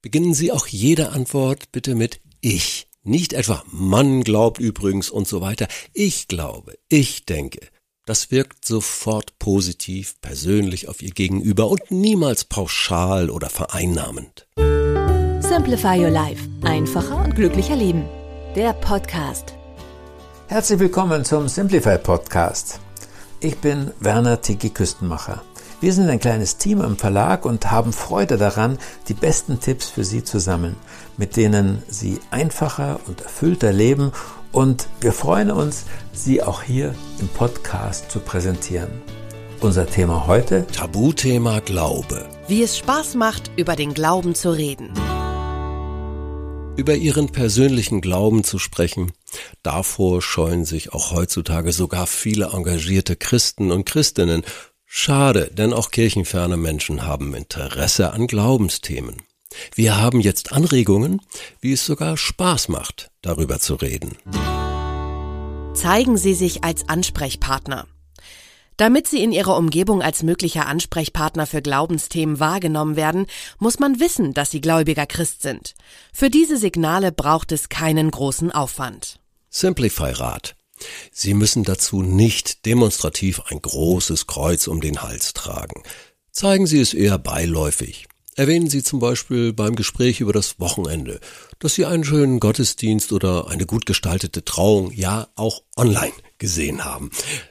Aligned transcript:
Beginnen 0.00 0.32
Sie 0.32 0.52
auch 0.52 0.68
jede 0.68 1.10
Antwort 1.10 1.72
bitte 1.72 1.96
mit 1.96 2.20
Ich. 2.40 2.86
Nicht 3.02 3.32
etwa 3.32 3.64
Mann 3.72 4.22
glaubt 4.22 4.60
übrigens 4.60 5.10
und 5.10 5.26
so 5.26 5.40
weiter. 5.40 5.66
Ich 5.92 6.28
glaube, 6.28 6.78
ich 6.88 7.24
denke. 7.26 7.60
Das 8.06 8.30
wirkt 8.30 8.64
sofort 8.64 9.38
positiv, 9.40 10.20
persönlich 10.20 10.88
auf 10.88 11.02
Ihr 11.02 11.10
Gegenüber 11.10 11.68
und 11.68 11.90
niemals 11.90 12.44
pauschal 12.44 13.28
oder 13.28 13.50
vereinnahmend. 13.50 14.46
Simplify 15.40 15.98
Your 15.98 16.10
Life. 16.10 16.48
Einfacher 16.62 17.24
und 17.24 17.34
glücklicher 17.34 17.76
Leben. 17.76 18.04
Der 18.54 18.74
Podcast. 18.74 19.54
Herzlich 20.46 20.78
willkommen 20.78 21.24
zum 21.24 21.48
Simplify 21.48 21.98
Podcast. 21.98 22.78
Ich 23.40 23.56
bin 23.58 23.90
Werner 23.98 24.40
Tiki 24.40 24.70
Küstenmacher. 24.70 25.42
Wir 25.80 25.92
sind 25.92 26.10
ein 26.10 26.18
kleines 26.18 26.56
Team 26.56 26.80
im 26.80 26.96
Verlag 26.96 27.44
und 27.44 27.70
haben 27.70 27.92
Freude 27.92 28.36
daran, 28.36 28.78
die 29.06 29.14
besten 29.14 29.60
Tipps 29.60 29.88
für 29.88 30.02
Sie 30.02 30.24
zu 30.24 30.40
sammeln, 30.40 30.74
mit 31.16 31.36
denen 31.36 31.84
Sie 31.88 32.18
einfacher 32.32 32.98
und 33.06 33.20
erfüllter 33.20 33.72
leben 33.72 34.10
und 34.50 34.88
wir 35.00 35.12
freuen 35.12 35.52
uns, 35.52 35.84
Sie 36.12 36.42
auch 36.42 36.62
hier 36.62 36.96
im 37.20 37.28
Podcast 37.28 38.10
zu 38.10 38.18
präsentieren. 38.18 38.90
Unser 39.60 39.86
Thema 39.86 40.26
heute? 40.26 40.66
Tabuthema 40.66 41.60
Glaube. 41.60 42.28
Wie 42.48 42.64
es 42.64 42.76
Spaß 42.76 43.14
macht, 43.14 43.52
über 43.56 43.76
den 43.76 43.94
Glauben 43.94 44.34
zu 44.34 44.50
reden. 44.50 44.92
Über 46.76 46.96
ihren 46.96 47.28
persönlichen 47.28 48.00
Glauben 48.00 48.42
zu 48.42 48.58
sprechen, 48.58 49.12
davor 49.62 50.22
scheuen 50.22 50.64
sich 50.64 50.92
auch 50.92 51.12
heutzutage 51.12 51.70
sogar 51.70 52.08
viele 52.08 52.46
engagierte 52.52 53.14
Christen 53.14 53.70
und 53.70 53.84
Christinnen. 53.84 54.42
Schade, 54.90 55.50
denn 55.52 55.74
auch 55.74 55.90
kirchenferne 55.90 56.56
Menschen 56.56 57.06
haben 57.06 57.34
Interesse 57.34 58.14
an 58.14 58.26
Glaubensthemen. 58.26 59.22
Wir 59.74 59.98
haben 59.98 60.20
jetzt 60.20 60.52
Anregungen, 60.52 61.20
wie 61.60 61.72
es 61.72 61.84
sogar 61.84 62.16
Spaß 62.16 62.68
macht, 62.68 63.10
darüber 63.20 63.60
zu 63.60 63.74
reden. 63.74 64.16
Zeigen 65.74 66.16
Sie 66.16 66.34
sich 66.34 66.64
als 66.64 66.88
Ansprechpartner. 66.88 67.86
Damit 68.78 69.06
Sie 69.08 69.22
in 69.22 69.30
Ihrer 69.30 69.56
Umgebung 69.58 70.02
als 70.02 70.22
möglicher 70.22 70.66
Ansprechpartner 70.66 71.46
für 71.46 71.60
Glaubensthemen 71.60 72.40
wahrgenommen 72.40 72.96
werden, 72.96 73.26
muss 73.58 73.78
man 73.78 74.00
wissen, 74.00 74.32
dass 74.32 74.50
Sie 74.50 74.62
gläubiger 74.62 75.04
Christ 75.04 75.42
sind. 75.42 75.74
Für 76.14 76.30
diese 76.30 76.56
Signale 76.56 77.12
braucht 77.12 77.52
es 77.52 77.68
keinen 77.68 78.10
großen 78.10 78.52
Aufwand. 78.52 79.20
Simplify 79.50 80.12
Rat. 80.12 80.57
Sie 81.12 81.34
müssen 81.34 81.64
dazu 81.64 82.02
nicht 82.02 82.66
demonstrativ 82.66 83.40
ein 83.46 83.60
großes 83.60 84.26
Kreuz 84.26 84.66
um 84.66 84.80
den 84.80 85.02
Hals 85.02 85.32
tragen. 85.32 85.82
Zeigen 86.32 86.66
Sie 86.66 86.80
es 86.80 86.94
eher 86.94 87.18
beiläufig. 87.18 88.06
Erwähnen 88.38 88.70
Sie 88.70 88.84
zum 88.84 89.00
Beispiel 89.00 89.52
beim 89.52 89.74
Gespräch 89.74 90.20
über 90.20 90.32
das 90.32 90.60
Wochenende, 90.60 91.18
dass 91.58 91.74
Sie 91.74 91.84
einen 91.84 92.04
schönen 92.04 92.38
Gottesdienst 92.38 93.12
oder 93.12 93.48
eine 93.48 93.66
gut 93.66 93.84
gestaltete 93.84 94.44
Trauung, 94.44 94.92
ja 94.92 95.26
auch 95.34 95.62
online 95.76 96.12
gesehen 96.38 96.84
haben. 96.84 97.10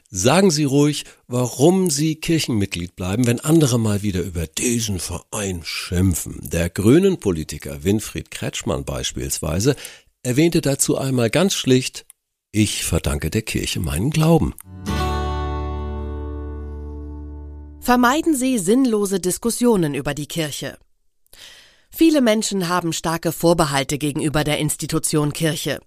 Sagen 0.10 0.50
Sie 0.50 0.64
ruhig, 0.64 1.04
warum 1.28 1.90
Sie 1.90 2.16
Kirchenmitglied 2.16 2.96
bleiben, 2.96 3.28
wenn 3.28 3.42
andere 3.42 3.78
mal 3.78 4.02
wieder 4.02 4.22
über 4.22 4.48
diesen 4.48 5.00
Verein 5.00 5.60
schimpfen. 5.66 6.40
Der 6.42 6.70
grünen 6.70 7.20
Politiker 7.20 7.84
Winfried 7.84 8.32
Kretschmann 8.32 8.86
beispielsweise 8.86 9.76
erwähnte 10.24 10.62
dazu 10.62 10.98
einmal 10.98 11.30
ganz 11.30 11.54
schlicht, 11.54 12.06
ich 12.58 12.86
verdanke 12.86 13.30
der 13.30 13.44
Kirche 13.44 13.80
meinen 13.80 14.10
Glauben. 14.10 14.56
Vermeiden 17.80 18.36
Sie 18.36 18.58
sinnlose 18.58 19.20
Diskussionen 19.20 19.94
über 19.94 20.16
die 20.16 20.26
Kirche. 20.26 20.80
Viele 21.92 22.20
Menschen 22.20 22.68
haben 22.68 22.94
starke 22.94 23.32
Vorbehalte 23.32 24.00
gegenüber 24.00 24.44
der 24.44 24.58
Institution 24.58 25.34
Kirche. 25.34 25.82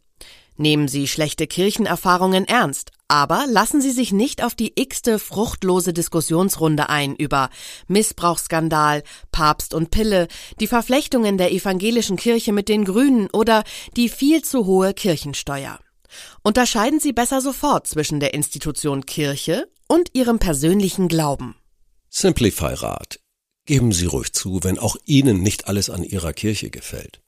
Nehmen 0.56 0.86
Sie 0.86 1.08
schlechte 1.08 1.48
Kirchenerfahrungen 1.48 2.46
ernst, 2.46 2.92
aber 3.08 3.46
lassen 3.48 3.80
Sie 3.80 3.90
sich 3.90 4.12
nicht 4.12 4.44
auf 4.44 4.54
die 4.54 4.72
x-te 4.76 5.18
fruchtlose 5.18 5.92
Diskussionsrunde 5.92 6.88
ein 6.88 7.16
über 7.16 7.50
Missbrauchsskandal, 7.88 9.02
Papst 9.32 9.74
und 9.74 9.90
Pille, 9.90 10.28
die 10.60 10.68
Verflechtungen 10.68 11.36
der 11.36 11.50
evangelischen 11.50 12.16
Kirche 12.16 12.52
mit 12.52 12.68
den 12.68 12.84
Grünen 12.84 13.28
oder 13.32 13.64
die 13.96 14.08
viel 14.08 14.42
zu 14.42 14.66
hohe 14.66 14.94
Kirchensteuer. 14.94 15.80
Unterscheiden 16.42 17.00
Sie 17.00 17.12
besser 17.12 17.40
sofort 17.40 17.86
zwischen 17.86 18.20
der 18.20 18.34
Institution 18.34 19.06
Kirche 19.06 19.68
und 19.88 20.10
Ihrem 20.14 20.38
persönlichen 20.38 21.08
Glauben. 21.08 21.56
Simplify 22.08 22.74
Rat. 22.74 23.20
Geben 23.66 23.92
Sie 23.92 24.06
ruhig 24.06 24.32
zu, 24.32 24.64
wenn 24.64 24.78
auch 24.78 24.96
Ihnen 25.04 25.42
nicht 25.42 25.68
alles 25.68 25.90
an 25.90 26.02
Ihrer 26.02 26.32
Kirche 26.32 26.70
gefällt. 26.70 27.20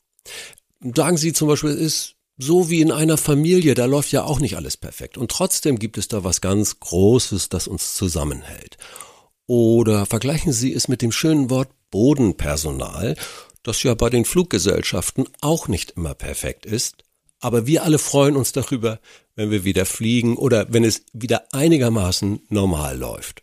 Sagen 0.81 1.16
Sie 1.16 1.32
zum 1.32 1.48
Beispiel, 1.48 1.70
es 1.70 1.81
ist 1.81 2.15
so 2.38 2.70
wie 2.70 2.81
in 2.81 2.91
einer 2.91 3.19
Familie, 3.19 3.75
da 3.75 3.84
läuft 3.84 4.10
ja 4.12 4.25
auch 4.25 4.41
nicht 4.41 4.56
alles 4.56 4.76
perfekt. 4.76 5.19
Und 5.19 5.31
trotzdem 5.31 5.78
gibt 5.78 5.99
es 5.99 6.09
da 6.09 6.25
was 6.25 6.41
ganz 6.41 6.81
Großes, 6.81 7.49
das 7.49 7.69
uns 7.69 7.94
zusammenhält. 7.94 8.78
Oder 9.47 10.06
vergleichen 10.06 10.53
Sie 10.53 10.72
es 10.72 10.88
mit 10.88 11.03
dem 11.03 11.12
schönen 11.12 11.50
Wort 11.50 11.70
Bodenpersonal, 11.91 13.16
das 13.62 13.82
ja 13.82 13.94
bei 13.94 14.10
den 14.10 14.25
Fluggesellschaften 14.25 15.26
auch 15.41 15.69
nicht 15.69 15.93
immer 15.93 16.14
perfekt 16.14 16.66
ist. 16.66 17.04
Aber 17.42 17.66
wir 17.66 17.82
alle 17.82 17.98
freuen 17.98 18.36
uns 18.36 18.53
darüber, 18.53 19.00
wenn 19.34 19.50
wir 19.50 19.64
wieder 19.64 19.84
fliegen 19.84 20.36
oder 20.36 20.72
wenn 20.72 20.84
es 20.84 21.03
wieder 21.12 21.53
einigermaßen 21.53 22.41
normal 22.48 22.97
läuft. 22.97 23.42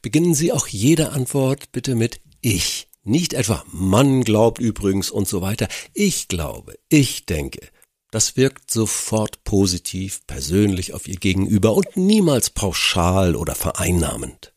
Beginnen 0.00 0.34
Sie 0.34 0.50
auch 0.50 0.66
jede 0.66 1.10
Antwort 1.10 1.70
bitte 1.70 1.94
mit 1.94 2.20
Ich. 2.40 2.88
Nicht 3.02 3.34
etwa 3.34 3.62
Mann 3.70 4.24
glaubt 4.24 4.60
übrigens 4.60 5.10
und 5.10 5.28
so 5.28 5.42
weiter. 5.42 5.68
Ich 5.92 6.28
glaube, 6.28 6.74
ich 6.88 7.26
denke. 7.26 7.68
Das 8.10 8.36
wirkt 8.36 8.70
sofort 8.70 9.44
positiv, 9.44 10.26
persönlich 10.26 10.94
auf 10.94 11.06
Ihr 11.06 11.16
Gegenüber 11.16 11.74
und 11.74 11.96
niemals 11.96 12.48
pauschal 12.48 13.36
oder 13.36 13.54
vereinnahmend. 13.54 14.54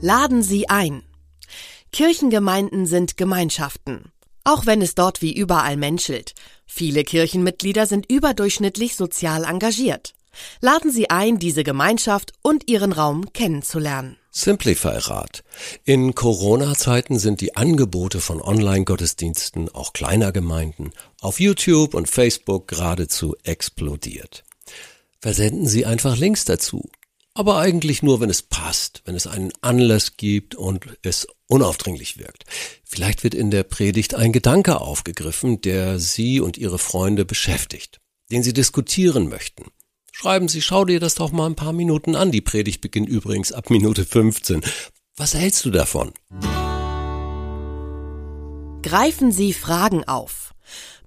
Laden 0.00 0.42
Sie 0.42 0.68
ein. 0.70 1.02
Kirchengemeinden 1.92 2.86
sind 2.86 3.18
Gemeinschaften. 3.18 4.11
Auch 4.44 4.66
wenn 4.66 4.82
es 4.82 4.94
dort 4.94 5.22
wie 5.22 5.34
überall 5.34 5.76
menschelt. 5.76 6.34
Viele 6.66 7.04
Kirchenmitglieder 7.04 7.86
sind 7.86 8.10
überdurchschnittlich 8.10 8.96
sozial 8.96 9.44
engagiert. 9.44 10.14
Laden 10.60 10.90
Sie 10.90 11.10
ein, 11.10 11.38
diese 11.38 11.62
Gemeinschaft 11.62 12.32
und 12.42 12.68
Ihren 12.68 12.92
Raum 12.92 13.32
kennenzulernen. 13.32 14.16
Simplify 14.30 14.96
Rat. 14.96 15.44
In 15.84 16.14
Corona-Zeiten 16.14 17.18
sind 17.18 17.42
die 17.42 17.54
Angebote 17.54 18.18
von 18.20 18.40
Online-Gottesdiensten, 18.40 19.68
auch 19.68 19.92
kleiner 19.92 20.32
Gemeinden, 20.32 20.92
auf 21.20 21.38
YouTube 21.38 21.92
und 21.92 22.08
Facebook 22.08 22.66
geradezu 22.66 23.36
explodiert. 23.44 24.42
Versenden 25.20 25.68
Sie 25.68 25.84
einfach 25.84 26.16
Links 26.16 26.46
dazu. 26.46 26.88
Aber 27.34 27.58
eigentlich 27.58 28.02
nur, 28.02 28.20
wenn 28.20 28.28
es 28.28 28.42
passt, 28.42 29.02
wenn 29.06 29.14
es 29.14 29.26
einen 29.26 29.52
Anlass 29.62 30.18
gibt 30.18 30.54
und 30.54 30.86
es 31.02 31.26
unaufdringlich 31.46 32.18
wirkt. 32.18 32.44
Vielleicht 32.84 33.24
wird 33.24 33.34
in 33.34 33.50
der 33.50 33.62
Predigt 33.62 34.14
ein 34.14 34.32
Gedanke 34.32 34.80
aufgegriffen, 34.80 35.62
der 35.62 35.98
Sie 35.98 36.40
und 36.40 36.58
Ihre 36.58 36.78
Freunde 36.78 37.24
beschäftigt, 37.24 38.00
den 38.30 38.42
Sie 38.42 38.52
diskutieren 38.52 39.30
möchten. 39.30 39.64
Schreiben 40.12 40.48
Sie, 40.48 40.60
schau 40.60 40.84
dir 40.84 41.00
das 41.00 41.14
doch 41.14 41.32
mal 41.32 41.46
ein 41.46 41.56
paar 41.56 41.72
Minuten 41.72 42.16
an. 42.16 42.32
Die 42.32 42.42
Predigt 42.42 42.82
beginnt 42.82 43.08
übrigens 43.08 43.50
ab 43.50 43.70
Minute 43.70 44.04
15. 44.04 44.60
Was 45.16 45.32
hältst 45.32 45.64
du 45.64 45.70
davon? 45.70 46.12
Greifen 48.82 49.32
Sie 49.32 49.54
Fragen 49.54 50.04
auf. 50.04 50.51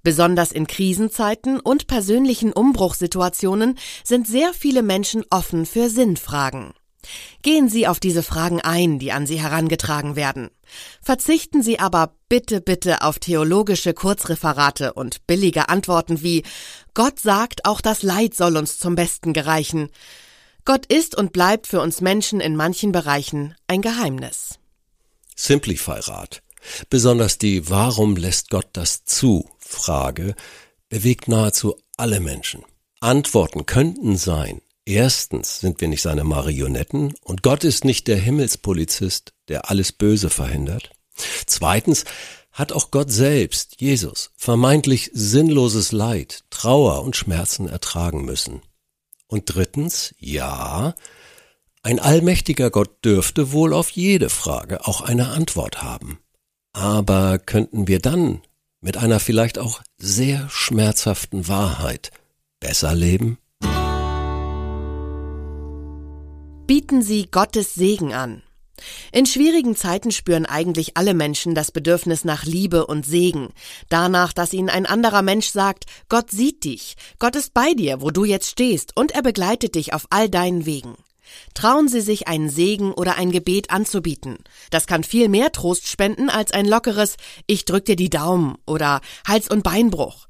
Besonders 0.06 0.52
in 0.52 0.68
Krisenzeiten 0.68 1.58
und 1.58 1.88
persönlichen 1.88 2.52
Umbruchssituationen 2.52 3.76
sind 4.04 4.28
sehr 4.28 4.54
viele 4.54 4.84
Menschen 4.84 5.24
offen 5.30 5.66
für 5.66 5.90
Sinnfragen. 5.90 6.74
Gehen 7.42 7.68
Sie 7.68 7.88
auf 7.88 7.98
diese 7.98 8.22
Fragen 8.22 8.60
ein, 8.60 9.00
die 9.00 9.10
an 9.10 9.26
Sie 9.26 9.42
herangetragen 9.42 10.14
werden. 10.14 10.50
Verzichten 11.02 11.60
Sie 11.60 11.80
aber 11.80 12.14
bitte, 12.28 12.60
bitte 12.60 13.02
auf 13.02 13.18
theologische 13.18 13.94
Kurzreferate 13.94 14.92
und 14.92 15.26
billige 15.26 15.68
Antworten 15.68 16.22
wie 16.22 16.44
Gott 16.94 17.18
sagt, 17.18 17.64
auch 17.64 17.80
das 17.80 18.04
Leid 18.04 18.36
soll 18.36 18.56
uns 18.56 18.78
zum 18.78 18.94
Besten 18.94 19.32
gereichen. 19.32 19.90
Gott 20.64 20.86
ist 20.86 21.16
und 21.16 21.32
bleibt 21.32 21.66
für 21.66 21.80
uns 21.80 22.00
Menschen 22.00 22.38
in 22.38 22.54
manchen 22.54 22.92
Bereichen 22.92 23.56
ein 23.66 23.82
Geheimnis. 23.82 24.60
Simplify-Rat. 25.34 26.42
Besonders 26.90 27.38
die 27.38 27.68
Warum 27.68 28.14
lässt 28.14 28.50
Gott 28.50 28.68
das 28.72 29.04
zu? 29.04 29.50
Frage 29.66 30.34
bewegt 30.88 31.28
nahezu 31.28 31.76
alle 31.96 32.20
Menschen. 32.20 32.64
Antworten 33.00 33.66
könnten 33.66 34.16
sein, 34.16 34.62
erstens 34.84 35.60
sind 35.60 35.80
wir 35.80 35.88
nicht 35.88 36.02
seine 36.02 36.24
Marionetten 36.24 37.14
und 37.22 37.42
Gott 37.42 37.64
ist 37.64 37.84
nicht 37.84 38.08
der 38.08 38.16
Himmelspolizist, 38.16 39.32
der 39.48 39.70
alles 39.70 39.92
Böse 39.92 40.30
verhindert. 40.30 40.90
Zweitens 41.46 42.04
hat 42.52 42.72
auch 42.72 42.90
Gott 42.90 43.10
selbst, 43.10 43.80
Jesus, 43.80 44.30
vermeintlich 44.36 45.10
sinnloses 45.12 45.92
Leid, 45.92 46.44
Trauer 46.48 47.02
und 47.02 47.14
Schmerzen 47.14 47.68
ertragen 47.68 48.24
müssen. 48.24 48.62
Und 49.26 49.54
drittens, 49.54 50.14
ja, 50.18 50.94
ein 51.82 52.00
allmächtiger 52.00 52.70
Gott 52.70 53.04
dürfte 53.04 53.52
wohl 53.52 53.74
auf 53.74 53.90
jede 53.90 54.30
Frage 54.30 54.86
auch 54.86 55.02
eine 55.02 55.28
Antwort 55.28 55.82
haben. 55.82 56.18
Aber 56.72 57.38
könnten 57.38 57.88
wir 57.88 58.00
dann 58.00 58.40
mit 58.80 58.96
einer 58.96 59.20
vielleicht 59.20 59.58
auch 59.58 59.82
sehr 59.98 60.48
schmerzhaften 60.48 61.48
Wahrheit 61.48 62.10
besser 62.60 62.94
leben? 62.94 63.38
Bieten 66.66 67.02
Sie 67.02 67.28
Gottes 67.30 67.74
Segen 67.74 68.12
an. 68.12 68.42
In 69.12 69.24
schwierigen 69.24 69.74
Zeiten 69.74 70.10
spüren 70.10 70.46
eigentlich 70.46 70.96
alle 70.96 71.14
Menschen 71.14 71.54
das 71.54 71.72
Bedürfnis 71.72 72.24
nach 72.24 72.44
Liebe 72.44 72.86
und 72.86 73.06
Segen, 73.06 73.48
danach, 73.88 74.32
dass 74.32 74.52
ihnen 74.52 74.68
ein 74.68 74.84
anderer 74.84 75.22
Mensch 75.22 75.48
sagt, 75.48 75.84
Gott 76.08 76.30
sieht 76.30 76.64
dich, 76.64 76.96
Gott 77.18 77.36
ist 77.36 77.54
bei 77.54 77.72
dir, 77.72 78.02
wo 78.02 78.10
du 78.10 78.24
jetzt 78.24 78.50
stehst, 78.50 78.96
und 78.96 79.12
er 79.12 79.22
begleitet 79.22 79.76
dich 79.76 79.94
auf 79.94 80.06
all 80.10 80.28
deinen 80.28 80.66
Wegen. 80.66 80.96
Trauen 81.54 81.88
Sie 81.88 82.00
sich 82.00 82.28
einen 82.28 82.48
Segen 82.48 82.92
oder 82.92 83.16
ein 83.16 83.30
Gebet 83.30 83.70
anzubieten. 83.70 84.38
Das 84.70 84.86
kann 84.86 85.04
viel 85.04 85.28
mehr 85.28 85.52
Trost 85.52 85.88
spenden 85.88 86.30
als 86.30 86.52
ein 86.52 86.66
lockeres 86.66 87.16
Ich 87.46 87.64
drück 87.64 87.84
dir 87.84 87.96
die 87.96 88.10
Daumen 88.10 88.56
oder 88.66 89.00
Hals- 89.26 89.48
und 89.48 89.62
Beinbruch. 89.62 90.26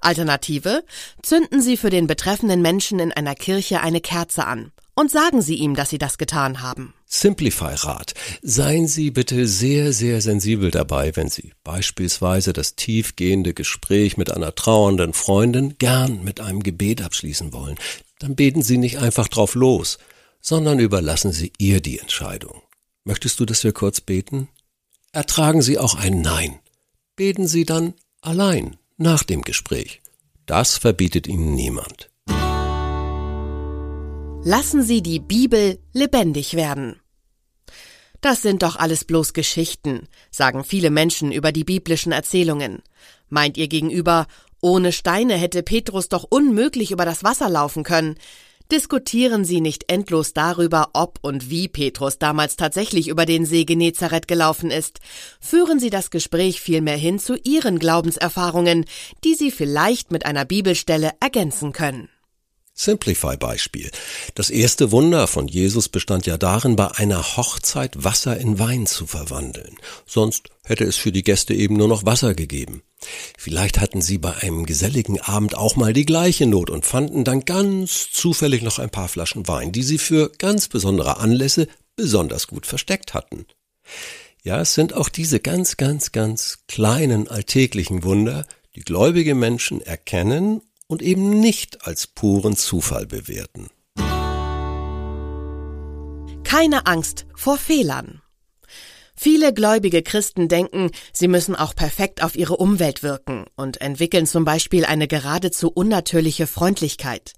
Alternative? 0.00 0.84
Zünden 1.22 1.62
Sie 1.62 1.76
für 1.76 1.90
den 1.90 2.06
betreffenden 2.06 2.62
Menschen 2.62 2.98
in 2.98 3.12
einer 3.12 3.34
Kirche 3.34 3.80
eine 3.80 4.00
Kerze 4.00 4.46
an 4.46 4.70
und 4.94 5.10
sagen 5.10 5.42
Sie 5.42 5.56
ihm, 5.56 5.74
dass 5.74 5.90
Sie 5.90 5.98
das 5.98 6.18
getan 6.18 6.62
haben. 6.62 6.94
Simplify-Rat. 7.06 8.14
Seien 8.42 8.88
Sie 8.88 9.10
bitte 9.10 9.46
sehr, 9.46 9.92
sehr 9.92 10.20
sensibel 10.20 10.70
dabei, 10.70 11.14
wenn 11.16 11.28
Sie 11.28 11.52
beispielsweise 11.62 12.52
das 12.52 12.76
tiefgehende 12.76 13.54
Gespräch 13.54 14.16
mit 14.16 14.30
einer 14.32 14.54
trauernden 14.54 15.12
Freundin 15.12 15.76
gern 15.78 16.22
mit 16.22 16.40
einem 16.40 16.62
Gebet 16.62 17.02
abschließen 17.02 17.52
wollen. 17.52 17.76
Dann 18.18 18.36
beten 18.36 18.62
Sie 18.62 18.78
nicht 18.78 18.98
einfach 18.98 19.28
drauf 19.28 19.54
los 19.54 19.98
sondern 20.44 20.78
überlassen 20.78 21.32
Sie 21.32 21.52
ihr 21.58 21.80
die 21.80 21.98
Entscheidung. 21.98 22.62
Möchtest 23.04 23.40
du, 23.40 23.46
dass 23.46 23.64
wir 23.64 23.72
kurz 23.72 24.02
beten? 24.02 24.48
Ertragen 25.10 25.62
Sie 25.62 25.78
auch 25.78 25.94
ein 25.94 26.20
Nein. 26.20 26.60
Beten 27.16 27.48
Sie 27.48 27.64
dann 27.64 27.94
allein 28.20 28.76
nach 28.98 29.22
dem 29.22 29.40
Gespräch. 29.42 30.02
Das 30.44 30.76
verbietet 30.76 31.26
Ihnen 31.26 31.54
niemand. 31.54 32.10
Lassen 34.44 34.82
Sie 34.82 35.02
die 35.02 35.20
Bibel 35.20 35.78
lebendig 35.94 36.52
werden. 36.52 37.00
Das 38.20 38.42
sind 38.42 38.62
doch 38.62 38.76
alles 38.76 39.04
bloß 39.04 39.32
Geschichten, 39.32 40.08
sagen 40.30 40.64
viele 40.64 40.90
Menschen 40.90 41.32
über 41.32 41.52
die 41.52 41.64
biblischen 41.64 42.12
Erzählungen. 42.12 42.82
Meint 43.30 43.56
ihr 43.56 43.68
gegenüber, 43.68 44.26
ohne 44.60 44.92
Steine 44.92 45.34
hätte 45.36 45.62
Petrus 45.62 46.08
doch 46.08 46.24
unmöglich 46.28 46.90
über 46.90 47.06
das 47.06 47.24
Wasser 47.24 47.48
laufen 47.48 47.82
können. 47.82 48.16
Diskutieren 48.74 49.44
Sie 49.44 49.60
nicht 49.60 49.84
endlos 49.86 50.32
darüber, 50.32 50.90
ob 50.94 51.20
und 51.22 51.48
wie 51.48 51.68
Petrus 51.68 52.18
damals 52.18 52.56
tatsächlich 52.56 53.06
über 53.06 53.24
den 53.24 53.46
See 53.46 53.64
Genezareth 53.64 54.26
gelaufen 54.26 54.72
ist. 54.72 54.98
Führen 55.38 55.78
Sie 55.78 55.90
das 55.90 56.10
Gespräch 56.10 56.60
vielmehr 56.60 56.96
hin 56.96 57.20
zu 57.20 57.36
Ihren 57.44 57.78
Glaubenserfahrungen, 57.78 58.84
die 59.22 59.34
Sie 59.34 59.52
vielleicht 59.52 60.10
mit 60.10 60.26
einer 60.26 60.44
Bibelstelle 60.44 61.12
ergänzen 61.20 61.70
können. 61.70 62.08
Simplify-Beispiel. 62.74 63.90
Das 64.34 64.50
erste 64.50 64.90
Wunder 64.90 65.28
von 65.28 65.46
Jesus 65.46 65.88
bestand 65.88 66.26
ja 66.26 66.36
darin, 66.36 66.74
bei 66.74 66.90
einer 66.90 67.36
Hochzeit 67.36 68.02
Wasser 68.02 68.36
in 68.36 68.58
Wein 68.58 68.86
zu 68.86 69.06
verwandeln. 69.06 69.76
Sonst 70.06 70.50
hätte 70.64 70.84
es 70.84 70.96
für 70.96 71.12
die 71.12 71.22
Gäste 71.22 71.54
eben 71.54 71.76
nur 71.76 71.86
noch 71.86 72.04
Wasser 72.04 72.34
gegeben. 72.34 72.82
Vielleicht 73.38 73.80
hatten 73.80 74.00
sie 74.00 74.18
bei 74.18 74.34
einem 74.38 74.66
geselligen 74.66 75.20
Abend 75.20 75.56
auch 75.56 75.76
mal 75.76 75.92
die 75.92 76.06
gleiche 76.06 76.46
Not 76.46 76.68
und 76.68 76.84
fanden 76.84 77.22
dann 77.22 77.44
ganz 77.44 78.10
zufällig 78.10 78.62
noch 78.62 78.80
ein 78.80 78.90
paar 78.90 79.08
Flaschen 79.08 79.46
Wein, 79.46 79.70
die 79.70 79.84
sie 79.84 79.98
für 79.98 80.32
ganz 80.38 80.68
besondere 80.68 81.18
Anlässe 81.18 81.68
besonders 81.94 82.48
gut 82.48 82.66
versteckt 82.66 83.14
hatten. 83.14 83.46
Ja, 84.42 84.60
es 84.60 84.74
sind 84.74 84.94
auch 84.94 85.08
diese 85.08 85.38
ganz, 85.38 85.76
ganz, 85.76 86.10
ganz 86.10 86.58
kleinen 86.66 87.28
alltäglichen 87.28 88.02
Wunder, 88.02 88.46
die 88.74 88.80
gläubige 88.80 89.36
Menschen 89.36 89.80
erkennen 89.80 90.60
und 90.94 91.02
eben 91.02 91.40
nicht 91.40 91.88
als 91.88 92.06
puren 92.06 92.56
Zufall 92.56 93.04
bewerten. 93.04 93.66
Keine 96.44 96.86
Angst 96.86 97.26
vor 97.34 97.58
Fehlern. 97.58 98.22
Viele 99.16 99.52
gläubige 99.52 100.04
Christen 100.04 100.46
denken, 100.46 100.92
sie 101.12 101.26
müssen 101.26 101.56
auch 101.56 101.74
perfekt 101.74 102.22
auf 102.22 102.36
ihre 102.36 102.58
Umwelt 102.58 103.02
wirken 103.02 103.46
und 103.56 103.80
entwickeln 103.80 104.28
zum 104.28 104.44
Beispiel 104.44 104.84
eine 104.84 105.08
geradezu 105.08 105.68
unnatürliche 105.68 106.46
Freundlichkeit. 106.46 107.32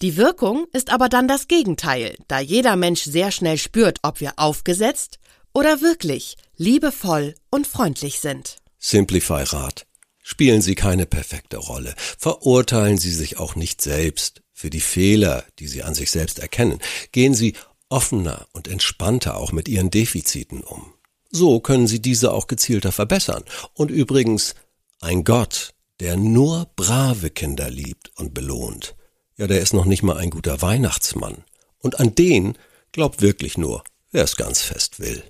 Die 0.00 0.16
Wirkung 0.16 0.64
ist 0.72 0.90
aber 0.90 1.10
dann 1.10 1.28
das 1.28 1.46
Gegenteil, 1.46 2.16
da 2.26 2.40
jeder 2.40 2.74
Mensch 2.74 3.02
sehr 3.02 3.30
schnell 3.32 3.58
spürt, 3.58 3.98
ob 4.02 4.20
wir 4.20 4.32
aufgesetzt 4.36 5.18
oder 5.52 5.82
wirklich 5.82 6.36
liebevoll 6.56 7.34
und 7.50 7.66
freundlich 7.66 8.20
sind. 8.20 8.56
Simplify 8.78 9.42
Rat. 9.42 9.84
Spielen 10.26 10.62
Sie 10.62 10.74
keine 10.74 11.04
perfekte 11.04 11.58
Rolle. 11.58 11.94
Verurteilen 12.18 12.96
Sie 12.96 13.10
sich 13.10 13.38
auch 13.38 13.56
nicht 13.56 13.82
selbst 13.82 14.40
für 14.54 14.70
die 14.70 14.80
Fehler, 14.80 15.44
die 15.58 15.68
Sie 15.68 15.82
an 15.82 15.92
sich 15.92 16.10
selbst 16.10 16.38
erkennen. 16.38 16.78
Gehen 17.12 17.34
Sie 17.34 17.52
offener 17.90 18.46
und 18.54 18.66
entspannter 18.66 19.36
auch 19.36 19.52
mit 19.52 19.68
Ihren 19.68 19.90
Defiziten 19.90 20.62
um. 20.62 20.94
So 21.30 21.60
können 21.60 21.86
Sie 21.86 22.00
diese 22.00 22.32
auch 22.32 22.46
gezielter 22.46 22.90
verbessern. 22.90 23.44
Und 23.74 23.90
übrigens, 23.90 24.54
ein 25.02 25.24
Gott, 25.24 25.74
der 26.00 26.16
nur 26.16 26.70
brave 26.74 27.28
Kinder 27.28 27.68
liebt 27.68 28.10
und 28.16 28.32
belohnt, 28.32 28.96
ja, 29.36 29.46
der 29.46 29.60
ist 29.60 29.74
noch 29.74 29.84
nicht 29.84 30.02
mal 30.02 30.16
ein 30.16 30.30
guter 30.30 30.62
Weihnachtsmann. 30.62 31.44
Und 31.80 32.00
an 32.00 32.14
den 32.14 32.56
glaubt 32.92 33.20
wirklich 33.20 33.58
nur, 33.58 33.84
wer 34.10 34.24
es 34.24 34.36
ganz 34.36 34.62
fest 34.62 35.00
will. 35.00 35.22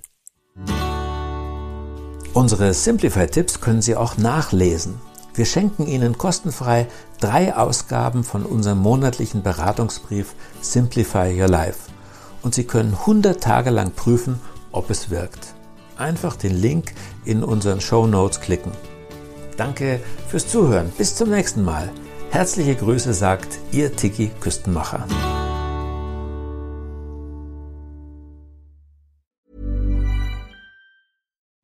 Unsere 2.35 2.73
Simplify-Tipps 2.73 3.61
können 3.61 3.81
Sie 3.81 3.95
auch 3.95 4.17
nachlesen. 4.17 4.99
Wir 5.35 5.45
schenken 5.45 5.87
Ihnen 5.87 6.17
kostenfrei 6.17 6.85
drei 7.21 7.55
Ausgaben 7.55 8.25
von 8.25 8.45
unserem 8.45 8.79
monatlichen 8.79 9.41
Beratungsbrief 9.41 10.35
Simplify 10.59 11.33
Your 11.33 11.47
Life. 11.47 11.89
Und 12.41 12.53
Sie 12.53 12.65
können 12.65 12.93
100 12.93 13.41
Tage 13.41 13.69
lang 13.69 13.91
prüfen, 13.91 14.41
ob 14.73 14.89
es 14.89 15.09
wirkt. 15.09 15.53
Einfach 15.95 16.35
den 16.35 16.53
Link 16.53 16.93
in 17.23 17.41
unseren 17.41 17.79
Show 17.79 18.05
Notes 18.05 18.41
klicken. 18.41 18.73
Danke 19.55 20.01
fürs 20.27 20.49
Zuhören. 20.49 20.91
Bis 20.97 21.15
zum 21.15 21.29
nächsten 21.29 21.63
Mal. 21.63 21.89
Herzliche 22.31 22.75
Grüße 22.75 23.13
sagt 23.13 23.59
Ihr 23.71 23.95
Tiki 23.95 24.29
Küstenmacher. 24.41 25.07